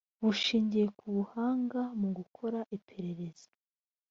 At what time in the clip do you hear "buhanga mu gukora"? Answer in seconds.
1.15-2.59